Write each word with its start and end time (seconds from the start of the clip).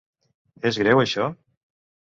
És 0.71 0.81
greu, 0.85 1.03
això? 1.05 1.31